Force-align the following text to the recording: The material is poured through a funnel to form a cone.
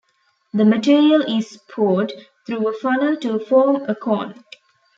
The 0.51 0.65
material 0.65 1.21
is 1.31 1.59
poured 1.69 2.11
through 2.47 2.67
a 2.67 2.73
funnel 2.73 3.17
to 3.17 3.37
form 3.37 3.85
a 3.87 3.93
cone. 3.93 4.43